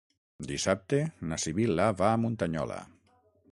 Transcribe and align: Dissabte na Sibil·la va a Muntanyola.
Dissabte 0.51 1.01
na 1.33 1.39
Sibil·la 1.45 1.87
va 2.01 2.09
a 2.13 2.17
Muntanyola. 2.25 2.81